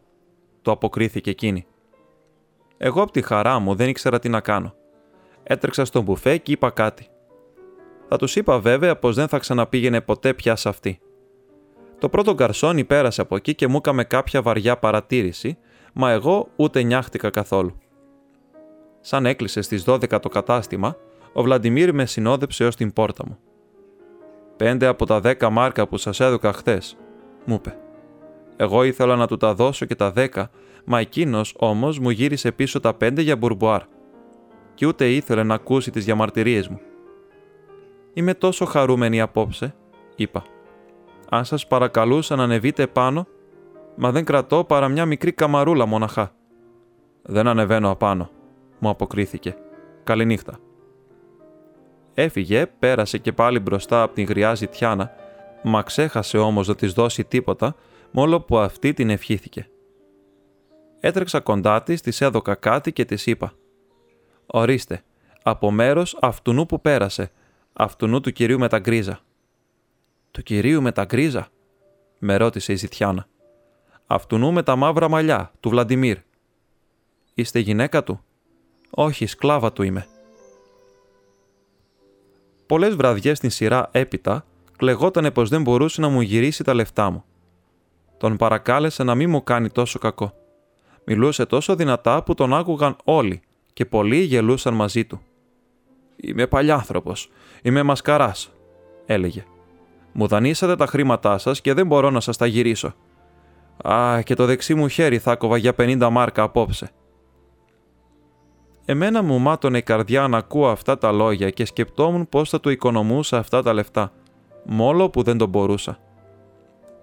το 0.62 0.72
αποκρίθηκε 0.72 1.30
εκείνη. 1.30 1.66
Εγώ 2.78 3.02
από 3.02 3.12
τη 3.12 3.22
χαρά 3.22 3.60
μου 3.60 3.76
δεν 3.76 3.90
ήξερα 3.90 4.20
τι 4.20 4.30
να 4.30 4.40
κάνω. 4.40 4.74
Έτρεξα 5.44 5.86
στον 5.86 6.04
μπουφέ 6.04 6.38
και 6.38 6.52
είπα 6.52 6.70
κάτι. 6.70 7.08
Θα 8.08 8.18
τους 8.18 8.36
είπα 8.36 8.60
βέβαια 8.60 8.98
πως 8.98 9.16
δεν 9.16 9.28
θα 9.28 9.38
ξαναπήγαινε 9.38 10.02
ποτέ 10.02 10.34
πια 10.34 10.56
σε 10.56 10.70
αυτή. 10.70 11.00
Το 12.00 12.10
πρώτο 12.10 12.34
γκαρσόνι 12.34 12.84
πέρασε 12.84 13.22
από 13.22 13.36
εκεί 13.36 13.56
και 13.56 13.68
μου 13.68 13.78
έκαμε 13.78 14.04
κάποια 14.04 14.42
βαριά 14.42 14.78
παρατήρηση, 14.78 15.58
μα 15.94 16.12
εγώ 16.12 16.48
ούτε 16.56 16.82
νιάχτηκα 16.82 17.30
καθόλου. 17.30 17.78
Σαν 19.02 19.26
έκλεισε 19.26 19.62
στις 19.62 19.84
12 19.88 20.20
το 20.22 20.30
κατάστημα, 20.30 20.96
ο 21.34 21.44
Βλαντιμίρ 21.44 21.94
με 21.94 22.06
συνόδεψε 22.06 22.66
ως 22.66 22.76
την 22.76 22.94
πόρτα 22.94 23.24
μου. 23.28 23.38
«Πέντε 24.58 24.86
από 24.86 25.06
τα 25.06 25.20
δέκα 25.20 25.50
μάρκα 25.50 25.88
που 25.88 25.98
σας 25.98 26.20
έδωκα 26.20 26.54
χθες, 26.54 26.98
μου 27.46 27.54
είπε. 27.54 27.78
Εγώ 28.56 28.84
ήθελα 28.84 29.16
να 29.16 29.28
του 29.28 29.38
τα 29.38 29.54
δώσω 29.54 29.86
και 29.86 29.96
τα 29.96 30.12
δέκα, 30.12 30.50
μα 30.86 31.00
εκείνος 31.00 31.56
όμως 31.58 32.00
μου 32.00 32.10
γύρισε 32.10 32.52
πίσω 32.52 32.80
τα 32.80 32.94
πέντε 32.94 33.22
για 33.22 33.36
μπουρμπουάρ. 33.36 33.82
Και 34.74 34.86
ούτε 34.86 35.10
ήθελε 35.12 35.44
να 35.44 35.54
ακούσει 35.54 35.92
τις 35.92 36.06
διαμαρτυρίες 36.06 36.68
μου. 36.68 36.80
Είμαι 38.14 38.34
τόσο 38.34 38.66
χαρούμενη 38.66 39.22
απόψε, 39.22 39.76
είπα. 40.16 40.44
Αν 41.30 41.46
σας 41.46 41.68
παρακαλούσα 41.68 42.36
να 42.36 42.44
ανεβείτε 42.44 42.88
πάνω, 42.88 43.28
μα 43.96 44.12
δεν 44.12 44.26
κρατώ 44.26 44.64
παρά 44.64 44.88
μια 44.88 45.06
μικρή 45.06 45.32
καμαρούλα 45.32 45.86
μοναχά. 45.86 46.32
Δεν 47.22 47.48
ανεβαίνω 47.48 47.90
απάνω, 47.90 48.30
μου 48.80 48.90
αποκρίθηκε. 48.90 49.56
Καληνύχτα. 50.04 50.60
Έφυγε, 52.22 52.66
πέρασε 52.66 53.18
και 53.18 53.32
πάλι 53.32 53.60
μπροστά 53.60 54.02
από 54.02 54.14
την 54.14 54.26
γριά 54.26 54.56
ζητιάνα, 54.56 55.12
μα 55.64 55.84
ξέχασε 55.84 56.38
όμως 56.38 56.68
να 56.68 56.76
της 56.76 56.94
δώσει 56.94 57.24
τίποτα 57.24 57.76
μόλο 58.12 58.42
που 58.42 58.58
αυτή 58.58 58.94
την 58.94 59.10
ευχήθηκε. 59.10 59.70
Έτρεξα 61.00 61.40
κοντά 61.40 61.84
της, 61.84 62.02
της 62.02 62.22
έδωκα 62.22 62.56
κάτι 62.56 62.94
και 62.94 63.06
της 63.06 63.26
είπα: 63.26 63.54
Ορίστε, 64.46 65.04
από 65.44 65.72
μέρος 65.72 66.18
αυτού 66.22 66.66
που 66.66 66.82
πέρασε, 66.82 67.32
αυτού 67.74 68.20
του 68.20 68.32
κυρίου 68.32 68.60
με 68.60 68.68
τα 68.68 68.80
γκρίζα. 68.80 69.20
Του 70.32 70.44
κυρίου 70.44 70.82
με 70.82 70.92
τα 70.92 71.04
γκρίζα, 71.06 71.48
με 72.20 72.38
ρώτησε 72.38 72.74
η 72.74 72.76
Ζητιάνα. 72.76 73.28
Αυτού 74.08 74.52
με 74.52 74.64
τα 74.64 74.76
μαύρα 74.76 75.10
μαλλιά, 75.10 75.52
του 75.60 75.70
Βλαντιμίρ. 75.70 76.18
Είστε 77.34 77.60
γυναίκα 77.60 78.04
του; 78.04 78.24
Όχι, 78.90 79.26
σκλάβα 79.26 79.74
του 79.74 79.84
είμαι. 79.84 80.08
Πολλές 82.70 82.96
βραδιές 82.96 83.38
στην 83.38 83.50
σειρά 83.50 83.90
έπειτα 83.92 84.46
κλεγότανε 84.78 85.32
πως 85.32 85.50
δεν 85.50 85.62
μπορούσε 85.62 86.02
να 86.02 86.10
μου 86.10 86.22
γυρίσει 86.22 86.64
τα 86.64 86.74
λεφτά 86.74 87.10
μου. 87.10 87.24
Τον 88.18 88.38
παρακάλεσε 88.38 89.04
να 89.04 89.16
μην 89.16 89.30
μου 89.30 89.44
κάνει 89.44 89.70
τόσο 89.70 90.00
κακό. 90.00 90.34
Μιλούσε 91.06 91.46
τόσο 91.46 91.76
δυνατά 91.76 92.24
που 92.24 92.34
τον 92.34 92.54
άκουγαν 92.54 92.96
όλοι 93.04 93.42
και 93.74 93.86
πολλοί 93.86 94.18
γελούσαν 94.18 94.74
μαζί 94.74 95.06
του. 95.06 95.22
«Είμαι 96.16 96.48
παλιάνθρωπος. 96.48 97.30
Είμαι 97.62 97.84
μασκαράς», 97.84 98.52
έλεγε. 99.06 99.46
«Μου 100.12 100.28
δανείσατε 100.28 100.76
τα 100.76 100.86
χρήματά 100.86 101.38
σας 101.38 101.62
και 101.62 101.74
δεν 101.74 101.88
μπορώ 101.88 102.10
να 102.10 102.20
σας 102.20 102.38
τα 102.38 102.46
γυρίσω. 102.46 102.94
Α, 103.88 104.22
και 104.22 104.34
το 104.34 104.46
δεξί 104.46 104.76
μου 104.76 104.88
χέρι 104.88 105.20
θα 105.20 105.36
κόβα 105.36 105.58
για 105.58 105.74
50 105.78 106.10
μάρκα 106.12 106.44
απόψε». 106.44 106.92
Εμένα 108.90 109.22
μου 109.22 109.40
μάτωνε 109.40 109.78
η 109.78 109.82
καρδιά 109.82 110.28
να 110.28 110.38
ακούω 110.38 110.70
αυτά 110.70 110.98
τα 110.98 111.12
λόγια 111.12 111.50
και 111.50 111.66
σκεπτόμουν 111.66 112.30
πώς 112.30 112.50
θα 112.50 112.60
του 112.60 112.70
οικονομούσα 112.70 113.38
αυτά 113.38 113.62
τα 113.64 113.74
λεφτά, 113.74 114.12
μόλο 114.66 115.10
που 115.10 115.24
δεν 115.24 115.38
τον 115.38 115.50
μπορούσα. 115.50 116.00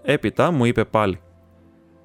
Έπειτα 0.03 0.51
μου 0.51 0.65
είπε 0.65 0.85
πάλι. 0.85 1.21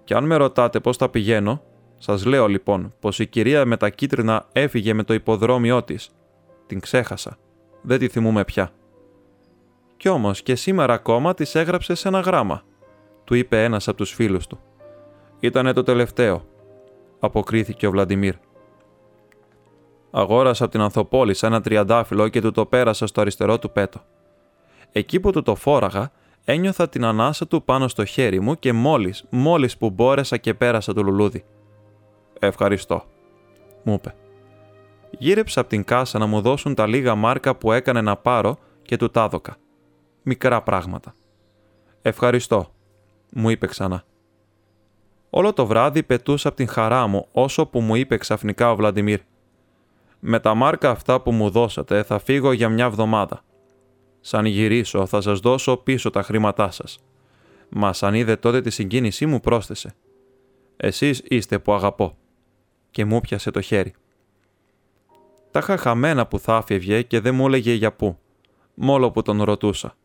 Και 0.03 0.13
αν 0.13 0.25
με 0.25 0.35
ρωτάτε 0.35 0.79
πώς 0.79 0.97
θα 0.97 1.09
πηγαίνω, 1.09 1.61
σας 1.97 2.25
λέω 2.25 2.47
λοιπόν 2.47 2.93
πως 3.00 3.19
η 3.19 3.27
κυρία 3.27 3.65
με 3.65 3.77
τα 3.77 3.89
κίτρινα 3.89 4.45
έφυγε 4.51 4.93
με 4.93 5.03
το 5.03 5.13
υποδρόμιό 5.13 5.83
της. 5.83 6.09
Την 6.67 6.79
ξέχασα. 6.79 7.38
Δεν 7.81 8.00
τη 8.00 8.07
θυμούμαι 8.07 8.43
πια. 8.43 8.71
Κι 9.97 10.09
όμως 10.09 10.41
και 10.41 10.55
σήμερα 10.55 10.93
ακόμα 10.93 11.33
της 11.33 11.55
έγραψε 11.55 11.95
σε 11.95 12.07
ένα 12.07 12.19
γράμμα. 12.19 12.61
Του 13.23 13.33
είπε 13.33 13.63
ένας 13.63 13.88
από 13.88 13.97
τους 13.97 14.13
φίλους 14.13 14.47
του. 14.47 14.59
Ήτανε 15.39 15.73
το 15.73 15.83
τελευταίο. 15.83 16.45
Αποκρίθηκε 17.19 17.88
ο 17.88 17.91
Βλαντιμίρ. 17.91 18.35
Αγόρασα 20.12 20.63
από 20.63 20.72
την 20.72 20.82
Ανθοπόλη 20.82 21.36
ένα 21.41 21.62
τριαντάφυλλο 21.62 22.27
και 22.27 22.41
του 22.41 22.51
το 22.51 22.65
πέρασα 22.65 23.08
στο 23.08 23.22
αριστερό 23.22 23.60
του 23.60 23.72
πέτο. 23.72 24.01
Εκεί 24.91 25.20
που 25.20 25.32
του 25.32 25.41
το 25.41 25.56
φόραγα, 25.56 26.12
ένιωθα 26.44 26.89
την 26.89 27.06
ανάσα 27.06 27.48
του 27.48 27.63
πάνω 27.63 27.88
στο 27.88 28.06
χέρι 28.06 28.39
μου 28.39 28.60
και 28.60 28.74
μόλις, 28.74 29.25
μόλις 29.30 29.77
που 29.77 29.89
μπόρεσα 29.89 30.38
και 30.38 30.53
πέρασα 30.53 30.94
το 30.94 31.01
λουλούδι. 31.01 31.46
«Ευχαριστώ», 32.39 33.03
μου 33.84 33.94
είπε. 33.94 34.15
Γύρεψα 35.10 35.60
από 35.60 35.70
την 35.70 35.84
κάσα 35.84 36.20
να 36.20 36.25
μου 36.25 36.41
δώσουν 36.41 36.75
τα 36.75 36.88
λίγα 36.88 37.15
μάρκα 37.15 37.56
που 37.56 37.72
έκανε 37.72 38.01
να 38.01 38.15
πάρω 38.15 38.58
και 38.82 38.98
του 38.98 39.10
τάδοκα. 39.10 39.56
Μικρά 40.24 40.62
πράγματα. 40.62 41.15
«Ευχαριστώ», 42.01 42.72
μου 43.34 43.50
είπε 43.50 43.68
ξανά. 43.68 44.03
Όλο 45.30 45.53
το 45.53 45.65
βράδυ 45.65 46.03
πετούσα 46.03 46.48
από 46.48 46.58
την 46.58 46.68
χαρά 46.68 47.08
μου 47.08 47.27
όσο 47.32 47.65
που 47.65 47.80
μου 47.80 47.96
είπε 47.96 48.18
ξαφνικά 48.18 48.72
ο 48.72 48.75
Βλαντιμίρ. 48.75 49.20
«Με 50.24 50.40
τα 50.40 50.54
μάρκα 50.54 50.90
αυτά 50.90 51.22
που 51.22 51.32
μου 51.32 51.50
δώσατε 51.50 52.04
θα 52.04 52.20
φύγω 52.20 52.51
για 52.51 52.70
μια 52.70 52.90
βδομάδα. 52.90 53.44
Σαν 54.20 54.46
γυρίσω 54.46 55.06
θα 55.06 55.22
σας 55.22 55.40
δώσω 55.40 55.78
πίσω 55.78 56.10
τα 56.10 56.24
χρήματά 56.24 56.72
σας. 56.72 57.00
Μα 57.70 57.94
σαν 57.94 58.13
είδε 58.13 58.36
τότε 58.36 58.62
τη 58.62 58.70
συγκίνησή 58.70 59.25
μου 59.25 59.40
πρόσθεσε. 59.40 59.96
Εσείς 60.78 61.22
είστε 61.28 61.60
που 61.60 61.74
αγαπώ. 61.74 62.18
Και 62.92 63.06
μου 63.06 63.22
πιάσε 63.22 63.51
το 63.51 63.62
χέρι. 63.62 63.94
Τα 65.51 65.60
είχα 65.60 65.78
χαμένα 65.78 66.28
που 66.28 66.40
θα 66.40 66.56
άφευγε 66.56 67.01
και 67.01 67.20
δεν 67.20 67.36
μου 67.36 67.46
έλεγε 67.46 67.74
για 67.74 67.94
πού. 67.94 68.18
Μόλο 68.74 69.12
που 69.12 69.22
τον 69.22 69.44
ρωτούσα. 69.44 69.96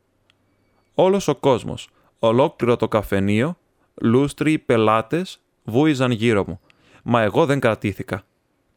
Όλος 0.95 1.29
ο 1.29 1.35
κόσμος, 1.35 1.89
ολόκληρο 2.19 2.77
το 2.77 2.89
καφενείο, 2.89 3.57
λούστροι, 4.03 4.59
πελάτες, 4.59 5.41
βούιζαν 5.65 6.11
γύρω 6.11 6.45
μου. 6.47 6.61
Μα 7.03 7.23
εγώ 7.23 7.47
δεν 7.47 7.61
κρατήθηκα. 7.61 8.25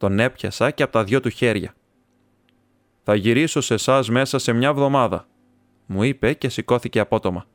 Τον 0.00 0.18
έπιασα 0.18 0.70
και 0.70 0.82
από 0.82 0.92
τα 0.92 1.04
δυο 1.04 1.20
του 1.20 1.28
χέρια. 1.28 1.74
Θα 3.02 3.14
γυρίσω 3.14 3.60
σε 3.60 3.74
εσάς 3.74 4.08
μέσα 4.08 4.38
σε 4.38 4.52
μια 4.52 4.68
εβδομάδα, 4.68 5.26
μου 5.86 6.02
είπε 6.02 6.32
και 6.32 6.48
σηκώθηκε 6.48 7.00
απότομα. 7.00 7.46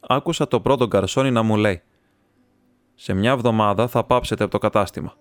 Άκουσα 0.00 0.48
το 0.48 0.60
πρώτο 0.60 0.86
γκαρσόνι 0.86 1.30
να 1.30 1.42
μου 1.42 1.56
λέει 1.56 1.82
«Σε 2.94 3.14
μια 3.14 3.30
εβδομάδα 3.30 3.88
θα 3.88 4.04
πάψετε 4.04 4.42
από 4.42 4.52
το 4.52 4.58
κατάστημα». 4.58 5.14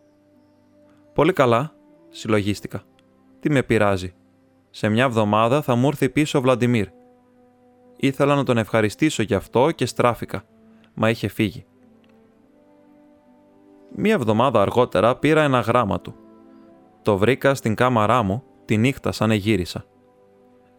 «Πολύ 1.14 1.34
καλά», 1.34 1.76
συλλογίστηκα. 2.10 2.84
«Τι 3.40 3.50
με 3.50 3.64
πειράζει. 3.64 4.14
Σε 4.70 4.90
μια 4.90 5.04
εβδομάδα 5.04 5.62
θα 5.62 5.76
μου 5.76 5.88
έρθει 5.88 6.10
πίσω 6.10 6.38
ο 6.38 6.42
Βλαντιμίρ». 6.42 6.88
Ήθελα 7.98 8.36
να 8.36 8.44
τον 8.44 8.58
ευχαριστήσω 8.58 9.24
γι' 9.24 9.36
αυτό 9.36 9.72
και 9.72 9.86
στράφηκα, 9.86 10.44
μα 10.94 11.10
είχε 11.10 11.28
φύγει. 11.28 11.66
Μία 13.96 14.14
εβδομάδα 14.14 14.62
αργότερα 14.62 15.16
πήρα 15.16 15.44
ένα 15.44 15.60
γράμμα 15.60 16.02
του. 16.02 16.16
Το 17.02 17.18
βρήκα 17.18 17.56
στην 17.56 17.76
κάμαρά 17.76 18.24
μου 18.24 18.44
τη 18.66 18.78
νύχτα 18.78 19.12
σαν 19.12 19.32
εγύρισα 19.32 19.86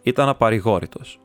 ήταν 0.03 0.29
απαρηγόρητος. 0.29 1.21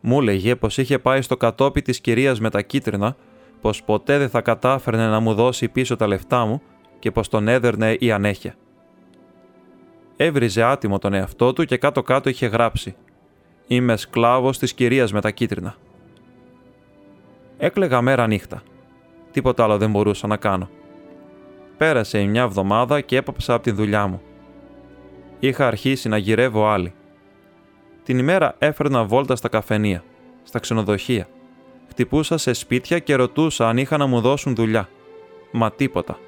Μου 0.00 0.20
έλεγε 0.20 0.56
πως 0.56 0.78
είχε 0.78 0.98
πάει 0.98 1.22
στο 1.22 1.36
κατόπι 1.36 1.82
της 1.82 2.00
κυρίας 2.00 2.40
με 2.40 2.50
τα 2.50 2.62
κίτρινα, 2.62 3.16
πως 3.60 3.82
ποτέ 3.82 4.18
δεν 4.18 4.28
θα 4.28 4.40
κατάφερνε 4.40 5.08
να 5.08 5.20
μου 5.20 5.34
δώσει 5.34 5.68
πίσω 5.68 5.96
τα 5.96 6.06
λεφτά 6.06 6.44
μου 6.44 6.62
και 6.98 7.10
πως 7.10 7.28
τον 7.28 7.48
έδερνε 7.48 7.96
η 7.98 8.12
ανέχεια. 8.12 8.54
Έβριζε 10.16 10.62
άτιμο 10.62 10.98
τον 10.98 11.14
εαυτό 11.14 11.52
του 11.52 11.64
και 11.64 11.76
κάτω-κάτω 11.76 12.28
είχε 12.28 12.46
γράψει 12.46 12.96
«Είμαι 13.66 13.96
σκλάβος 13.96 14.58
της 14.58 14.74
κυρίας 14.74 15.12
με 15.12 15.20
τα 15.20 15.30
κίτρινα». 15.30 15.74
Έκλεγα 17.58 18.02
μέρα 18.02 18.26
νύχτα. 18.26 18.62
Τίποτα 19.30 19.64
άλλο 19.64 19.78
δεν 19.78 19.90
μπορούσα 19.90 20.26
να 20.26 20.36
κάνω. 20.36 20.68
Πέρασε 21.78 22.22
μια 22.24 22.42
εβδομάδα 22.42 23.00
και 23.00 23.16
έπαψα 23.16 23.54
από 23.54 23.62
τη 23.62 23.70
δουλειά 23.70 24.06
μου. 24.06 24.22
Είχα 25.38 25.66
αρχίσει 25.66 26.08
να 26.08 26.16
γυρεύω 26.16 26.68
άλλη. 26.68 26.92
Την 28.04 28.18
ημέρα 28.18 28.54
έφερνα 28.58 29.04
βόλτα 29.04 29.36
στα 29.36 29.48
καφενεία, 29.48 30.04
στα 30.42 30.58
ξενοδοχεία. 30.58 31.28
Χτυπούσα 31.88 32.36
σε 32.38 32.52
σπίτια 32.52 32.98
και 32.98 33.14
ρωτούσα 33.14 33.68
αν 33.68 33.76
είχα 33.76 33.96
να 33.96 34.06
μου 34.06 34.20
δώσουν 34.20 34.54
δουλειά. 34.54 34.88
Μα 35.52 35.72
τίποτα. 35.72 36.18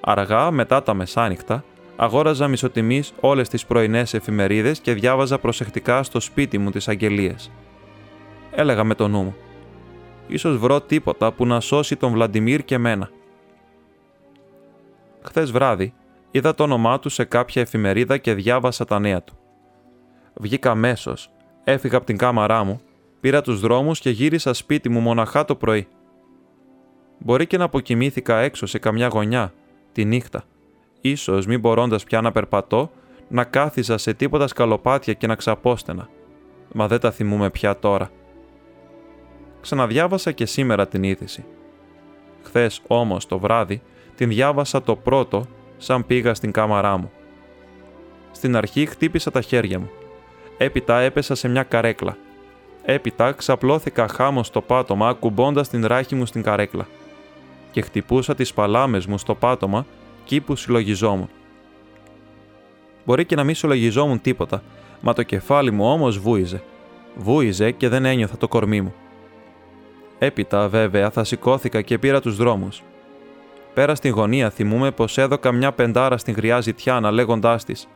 Αργά, 0.00 0.50
μετά 0.50 0.82
τα 0.82 0.94
μεσάνυχτα, 0.94 1.64
αγόραζα 1.96 2.48
μισοτιμής 2.48 3.12
όλες 3.20 3.48
τις 3.48 3.66
πρωινές 3.66 4.14
εφημερίδες 4.14 4.80
και 4.80 4.92
διάβαζα 4.92 5.38
προσεκτικά 5.38 6.02
στο 6.02 6.20
σπίτι 6.20 6.58
μου 6.58 6.70
τις 6.70 6.88
αγγελίες. 6.88 7.50
Έλεγα 8.54 8.84
με 8.84 8.94
το 8.94 9.08
νου 9.08 9.22
μου. 9.22 9.36
Ίσως 10.28 10.56
βρω 10.56 10.80
τίποτα 10.80 11.32
που 11.32 11.46
να 11.46 11.60
σώσει 11.60 11.96
τον 11.96 12.12
Βλαντιμίρ 12.12 12.64
και 12.64 12.78
μένα. 12.78 13.10
Χθες 15.28 15.50
βράδυ 15.50 15.94
είδα 16.30 16.54
το 16.54 16.62
όνομά 16.62 16.98
του 16.98 17.08
σε 17.08 17.24
κάποια 17.24 17.62
εφημερίδα 17.62 18.18
και 18.18 18.34
διάβασα 18.34 18.84
τα 18.84 18.98
νέα 18.98 19.22
του. 19.22 19.38
Βγήκα 20.34 20.70
αμέσως, 20.70 21.30
έφυγα 21.64 21.96
από 21.96 22.06
την 22.06 22.16
κάμαρά 22.16 22.64
μου, 22.64 22.80
πήρα 23.20 23.40
τους 23.40 23.60
δρόμους 23.60 24.00
και 24.00 24.10
γύρισα 24.10 24.52
σπίτι 24.52 24.88
μου 24.88 25.00
μοναχά 25.00 25.44
το 25.44 25.54
πρωί. 25.54 25.88
Μπορεί 27.18 27.46
και 27.46 27.58
να 27.58 27.64
αποκοιμήθηκα 27.64 28.38
έξω 28.38 28.66
σε 28.66 28.78
καμιά 28.78 29.06
γωνιά, 29.06 29.52
τη 29.92 30.04
νύχτα. 30.04 30.44
Ίσως 31.00 31.46
μην 31.46 31.60
μπορώντας 31.60 32.04
πια 32.04 32.20
να 32.20 32.32
περπατώ, 32.32 32.90
να 33.28 33.44
κάθιζα 33.44 33.98
σε 33.98 34.14
τίποτα 34.14 34.46
σκαλοπάτια 34.46 35.12
και 35.12 35.26
να 35.26 35.34
ξαπόστενα. 35.34 36.08
Μα 36.72 36.88
δεν 36.88 37.00
τα 37.00 37.10
θυμούμαι 37.10 37.50
πια 37.50 37.78
τώρα. 37.78 38.10
Ξαναδιάβασα 39.60 40.32
και 40.32 40.46
σήμερα 40.46 40.88
την 40.88 41.02
είδηση. 41.02 41.44
Χθες 42.42 42.82
όμως 42.86 43.26
το 43.26 43.38
βράδυ 43.38 43.82
την 44.18 44.28
διάβασα 44.28 44.82
το 44.82 44.96
πρώτο 44.96 45.46
σαν 45.76 46.06
πήγα 46.06 46.34
στην 46.34 46.52
κάμαρά 46.52 46.96
μου. 46.96 47.10
Στην 48.32 48.56
αρχή 48.56 48.86
χτύπησα 48.86 49.30
τα 49.30 49.40
χέρια 49.40 49.78
μου. 49.78 49.90
Έπειτα 50.58 50.98
έπεσα 50.98 51.34
σε 51.34 51.48
μια 51.48 51.62
καρέκλα. 51.62 52.16
Έπειτα 52.82 53.32
ξαπλώθηκα 53.32 54.08
χάμω 54.08 54.42
στο 54.42 54.60
πάτωμα 54.60 55.12
κουμπώντας 55.12 55.68
την 55.68 55.86
ράχη 55.86 56.14
μου 56.14 56.26
στην 56.26 56.42
καρέκλα. 56.42 56.86
Και 57.70 57.80
χτυπούσα 57.80 58.34
τις 58.34 58.52
παλάμες 58.52 59.06
μου 59.06 59.18
στο 59.18 59.34
πάτωμα 59.34 59.86
εκεί 60.22 60.40
που 60.40 60.56
συλλογιζόμουν. 60.56 61.28
Μπορεί 63.04 63.24
και 63.24 63.36
να 63.36 63.44
μην 63.44 63.54
συλλογιζόμουν 63.54 64.20
τίποτα, 64.20 64.62
μα 65.00 65.12
το 65.12 65.22
κεφάλι 65.22 65.70
μου 65.70 65.90
όμως 65.90 66.18
βούιζε. 66.18 66.62
Βούιζε 67.14 67.70
και 67.70 67.88
δεν 67.88 68.04
ένιωθα 68.04 68.36
το 68.36 68.48
κορμί 68.48 68.80
μου. 68.80 68.94
Έπειτα, 70.18 70.68
βέβαια, 70.68 71.10
θα 71.10 71.24
σηκώθηκα 71.24 71.82
και 71.82 71.98
πήρα 71.98 72.20
τους 72.20 72.36
δρόμους. 72.36 72.82
Πέρα 73.78 73.94
στην 73.94 74.12
γωνία 74.12 74.50
θυμούμε 74.50 74.90
πως 74.90 75.18
έδωκα 75.18 75.52
μια 75.52 75.72
πεντάρα 75.72 76.16
στην 76.16 76.34
γριά 76.34 76.60
ζητιάνα 76.60 77.10
λέγοντάς 77.10 77.64
της 77.64 77.88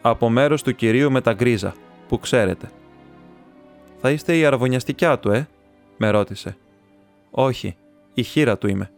«Από 0.00 0.28
μέρος 0.28 0.62
του 0.62 0.74
κυρίου 0.74 1.10
με 1.10 1.20
τα 1.20 1.32
γκρίζα, 1.32 1.74
που 2.08 2.18
ξέρετε». 2.18 2.70
«Θα 4.00 4.10
είστε 4.10 4.36
η 4.36 4.44
αραβωνιαστικιά 4.44 5.18
του, 5.18 5.30
ε» 5.30 5.48
με 5.96 6.10
ρώτησε. 6.10 6.56
«Όχι, 7.30 7.76
η 8.14 8.22
χείρα 8.22 8.58
του 8.58 8.68
είμαι» 8.68 8.90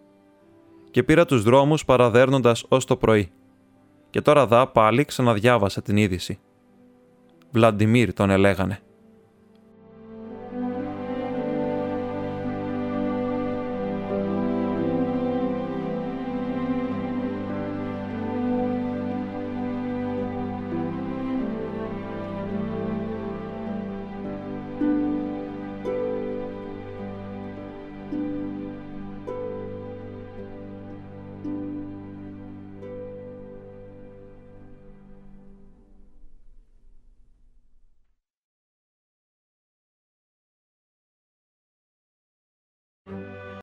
και 0.91 1.03
πήρα 1.03 1.25
τους 1.25 1.43
δρόμους 1.43 1.85
παραδέρνοντας 1.85 2.65
ως 2.69 2.85
το 2.85 2.97
πρωί. 2.97 3.31
Και 4.11 4.21
τώρα 4.21 4.47
δα 4.47 4.67
πάλι 4.67 5.05
ξαναδιάβασα 5.05 5.83
την 5.83 5.97
είδηση. 5.97 6.39
Βλαντιμίρ 7.51 8.13
τον 8.13 8.31
ελέγανε. 8.31 8.81